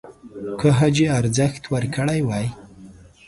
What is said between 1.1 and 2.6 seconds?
ارزښت ورکړی وای